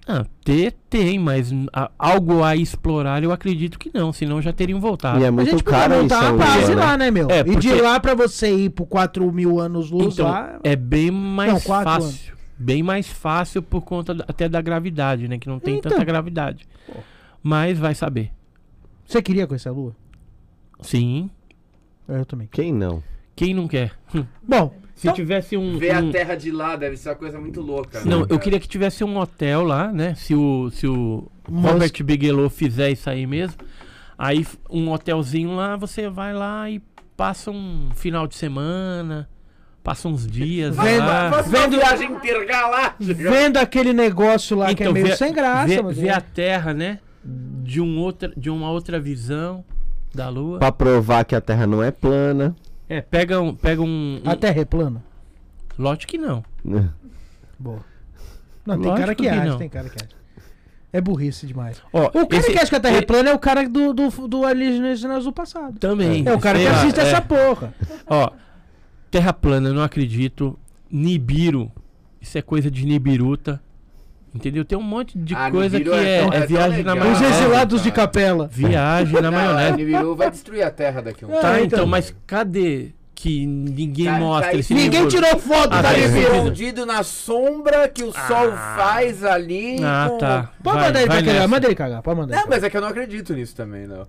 Ah, 0.05 0.25
ter 0.43 0.73
tem, 0.89 1.17
mas 1.17 1.49
a- 1.71 1.89
algo 1.97 2.43
a 2.43 2.57
explorar 2.57 3.23
eu 3.23 3.31
acredito 3.31 3.79
que 3.79 3.89
não, 3.93 4.11
senão 4.11 4.41
já 4.41 4.51
teriam 4.51 4.77
voltado. 4.79 5.19
E 5.21 5.23
é 5.23 5.27
a 5.27 5.31
muito 5.31 5.49
gente 5.51 5.63
podia 5.63 5.79
caro 5.79 6.01
montar 6.01 6.23
isso. 6.23 6.33
uma 6.33 6.45
base 6.45 6.75
né? 6.75 6.81
lá, 6.81 6.97
né, 6.97 7.09
meu? 7.11 7.29
É, 7.29 7.39
E 7.39 7.43
de 7.43 7.51
porque- 7.69 7.81
lá 7.81 7.99
pra 8.01 8.13
você 8.13 8.53
ir 8.53 8.69
pro 8.71 8.85
4 8.85 9.31
mil 9.31 9.59
anos 9.61 9.89
luz 9.91 10.15
Então, 10.15 10.27
lá. 10.27 10.59
é 10.61 10.75
bem 10.75 11.09
mais 11.09 11.53
Não, 11.53 11.59
fácil. 11.61 12.33
Bem 12.57 12.83
mais 12.83 13.07
fácil 13.07 13.61
por 13.63 13.81
conta 13.81 14.13
da- 14.13 14.25
até 14.27 14.49
da 14.49 14.59
gravidade, 14.61 15.27
né? 15.29 15.37
Que 15.37 15.47
não 15.47 15.59
tem 15.59 15.77
Então. 15.77 15.89
tanta 15.91 16.03
gravidade. 16.03 16.67
Mas 17.41 17.77
vai 17.79 17.95
saber. 17.95 18.31
Você 19.05 19.21
queria 19.21 19.47
conhecer 19.47 19.69
a 19.69 19.71
lua? 19.71 19.95
Sim. 20.83 21.29
Eu 22.07 22.25
também. 22.25 22.47
Quem 22.51 22.71
não? 22.73 23.01
Quem 23.35 23.53
não 23.53 23.67
quer? 23.67 23.91
Bom, 24.41 24.75
Se 24.95 25.07
Então- 25.07 25.15
tivesse 25.15 25.57
um. 25.57 25.77
Ver 25.77 25.95
um- 26.01 26.09
a 26.09 26.11
Terra 26.11 26.35
de 26.35 26.51
lá 26.51 26.75
deve 26.75 26.95
ser 26.97 27.09
uma 27.09 27.15
coisa 27.15 27.39
muito 27.39 27.59
louca. 27.61 27.99
né, 27.99 28.05
Não, 28.05 28.19
eu 28.21 28.27
cara? 28.27 28.39
queria 28.41 28.59
que 28.59 28.67
tivesse 28.67 29.03
um 29.03 29.17
hotel 29.17 29.63
lá, 29.63 29.91
né? 29.91 30.13
Se 30.15 30.35
o, 30.35 30.69
se 30.69 30.85
o 30.87 31.27
Musk- 31.49 31.71
Robert 31.73 32.03
Bigelow 32.03 32.47
fizer 32.49 32.91
isso 32.91 33.09
aí 33.09 33.25
mesmo. 33.25 33.57
Aí 34.17 34.45
um 34.69 34.91
hotelzinho 34.91 35.55
lá, 35.55 35.75
você 35.75 36.07
vai 36.07 36.31
lá 36.33 36.69
e 36.69 36.79
passa 37.17 37.49
um 37.49 37.89
final 37.95 38.27
de 38.27 38.35
semana, 38.35 39.27
passa 39.83 40.07
uns 40.07 40.27
dias 40.27 40.75
Vendo- 40.77 40.99
lá. 40.99 41.43
Uma 41.43 41.67
viagem 41.67 42.11
intergaláctica. 42.11 43.13
vendo 43.31 43.57
aquele 43.57 43.93
negócio 43.93 44.55
lá 44.55 44.73
que 44.75 44.83
é 44.83 44.91
meio 44.91 45.07
vê- 45.07 45.15
sem 45.17 45.33
graça. 45.33 45.67
vê, 45.67 45.81
mas 45.81 45.97
vê 45.97 46.07
é. 46.09 46.13
a 46.13 46.21
Terra, 46.21 46.71
né? 46.73 46.99
De, 47.25 47.81
um 47.81 47.97
outra, 47.99 48.31
de 48.37 48.49
uma 48.49 48.69
outra 48.69 48.99
visão 48.99 49.65
da 50.13 50.29
Lua. 50.29 50.59
Pra 50.59 50.71
provar 50.71 51.23
que 51.25 51.35
a 51.35 51.41
Terra 51.41 51.65
não 51.67 51.81
é 51.83 51.91
plana. 51.91 52.55
É, 52.87 53.01
pega 53.01 53.41
um. 53.41 53.55
Pega 53.55 53.81
um, 53.81 54.21
um 54.23 54.29
A 54.29 54.35
Terra 54.35 54.61
é 54.61 54.65
plana? 54.65 55.03
Lógico 55.77 56.11
que 56.11 56.17
não. 56.17 56.43
Boa. 57.59 57.79
Não, 58.65 58.75
tem 58.79 58.85
Lógico 58.85 58.97
cara 59.01 59.15
que, 59.15 59.23
que 59.23 59.27
acha, 59.29 59.45
não. 59.45 59.57
tem 59.57 59.67
cara 59.67 59.89
que 59.89 60.05
acha. 60.05 60.15
É 60.93 61.01
burrice 61.01 61.45
demais. 61.45 61.81
Ó, 61.91 62.05
O 62.05 62.25
cara 62.25 62.39
esse- 62.39 62.51
que 62.53 62.57
acha 62.57 62.69
que 62.69 62.75
a 62.77 62.79
Terra 62.79 62.95
é 62.95 63.01
plana 63.01 63.29
é 63.31 63.33
o 63.33 63.39
cara 63.39 63.67
do, 63.67 63.93
do, 63.93 64.09
do 64.27 64.45
Alienígenas 64.45 65.25
do 65.25 65.33
passado. 65.33 65.77
Também. 65.79 66.23
É 66.25 66.33
o 66.33 66.39
cara 66.39 66.57
que 66.57 66.65
assiste 66.67 66.97
é. 67.01 67.03
essa 67.03 67.21
porra. 67.21 67.73
Ó, 68.07 68.31
Terra 69.11 69.33
plana, 69.33 69.67
eu 69.67 69.73
não 69.73 69.83
acredito. 69.83 70.57
Nibiru, 70.89 71.69
isso 72.21 72.37
é 72.37 72.41
coisa 72.41 72.71
de 72.71 72.85
Nibiruta. 72.85 73.61
Entendeu? 74.33 74.65
Tem 74.65 74.75
um 74.77 74.81
monte 74.81 75.15
de 75.17 75.35
Ah, 75.35 75.51
coisa 75.51 75.77
que 75.77 75.83
Nibiru 75.83 75.95
é 75.95 76.09
é, 76.17 76.19
tão- 76.21 76.33
é 76.33 76.37
é 76.37 76.47
viagem 76.47 76.83
na 76.83 76.93
legal. 76.93 77.11
Os 77.11 77.21
É, 77.21 77.29
exilados 77.29 77.81
cara. 77.81 77.83
de 77.83 77.95
capela. 77.95 78.47
Viagem 78.47 79.21
na 79.21 79.29
maionese. 79.31 79.77
Nibiru 79.77 80.15
vai 80.15 80.31
destruir 80.31 80.63
a 80.63 80.71
Terra 80.71 81.01
daqui 81.01 81.23
a 81.23 81.27
um 81.27 81.33
É, 81.35 81.39
Tá, 81.39 81.53
então. 81.61 81.65
então, 81.65 81.85
mas 81.85 82.15
cadê 82.25 82.89
que 83.13 83.45
ninguém 83.45 84.07
Tá- 84.07 84.17
mostra 84.19 84.51
tá 84.51 84.57
esse 84.57 84.73
Ninguém 84.73 85.03
Nibiru? 85.05 85.21
tirou 85.23 85.39
foto 85.39 85.73
Ah, 85.73 85.81
da 85.83 85.89
tá 85.93 85.97
escondido. 85.99 86.83
na 86.85 87.03
sombra 87.03 87.87
que 87.87 88.03
o 88.03 88.11
sol 88.11 88.51
faz 88.75 89.23
ali. 89.23 89.77
Ah, 89.83 90.07
com- 90.09 90.17
tá. 90.17 90.49
Pode 90.63 90.77
Vai, 90.77 90.87
mandar 90.87 90.99
ele 91.01 91.09
cagar, 91.09 91.33
nessa. 91.35 91.47
manda 91.47 91.67
ele 91.67 91.75
cagar, 91.75 92.01
pode 92.01 92.19
mandar. 92.19 92.35
Não, 92.35 92.41
ele 92.41 92.49
mas 92.49 92.63
é 92.63 92.69
que 92.71 92.75
eu 92.77 92.81
não 92.81 92.87
acredito 92.87 93.33
nisso 93.35 93.55
também, 93.55 93.85
não. 93.87 94.07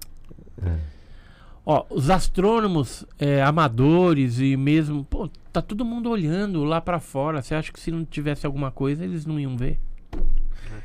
Ó, 1.66 1.85
os 1.90 2.11
astrônomos 2.11 3.04
é, 3.19 3.43
amadores 3.43 4.38
e 4.38 4.57
mesmo. 4.57 5.04
Pô, 5.04 5.31
tá 5.52 5.62
todo 5.62 5.85
mundo 5.85 6.11
olhando 6.11 6.62
lá 6.64 6.81
pra 6.81 6.99
fora. 6.99 7.40
Você 7.40 7.54
acha 7.54 7.73
que 7.73 7.81
se 7.81 7.90
não 7.90 8.04
tivesse 8.04 8.45
alguma 8.45 8.71
coisa, 8.71 9.02
eles 9.04 9.25
não 9.25 9.38
iam 9.40 9.57
ver? 9.57 9.78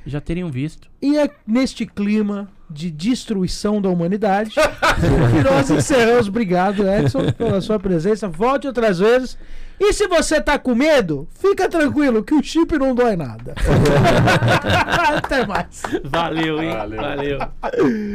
Já 0.05 0.19
teriam 0.21 0.49
visto. 0.49 0.89
E 1.01 1.17
é 1.17 1.29
neste 1.45 1.85
clima 1.85 2.49
de 2.69 2.91
destruição 2.91 3.81
da 3.81 3.89
humanidade 3.89 4.51
que 4.51 5.43
nós 5.43 5.69
encerramos. 5.69 6.27
Obrigado, 6.27 6.87
Edson, 6.87 7.31
pela 7.31 7.61
sua 7.61 7.79
presença. 7.79 8.27
Volte 8.27 8.67
outras 8.67 8.99
vezes. 8.99 9.37
E 9.79 9.93
se 9.93 10.07
você 10.07 10.41
tá 10.41 10.59
com 10.59 10.75
medo, 10.75 11.27
fica 11.31 11.69
tranquilo 11.69 12.21
que 12.21 12.33
o 12.33 12.43
chip 12.43 12.77
não 12.77 12.93
dói 12.93 13.15
nada. 13.15 13.55
Até 15.15 15.45
mais. 15.47 15.83
Valeu, 16.03 16.61
hein? 16.61 16.69
Valeu. 16.69 16.97
Valeu. 16.99 17.39